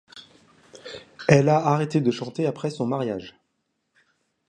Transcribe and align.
Elle 1.27 1.47
a 1.47 1.57
arrêté 1.57 2.01
de 2.01 2.09
chanter 2.09 2.47
après 2.47 2.71
son 2.71 2.87
mariage. 2.87 3.35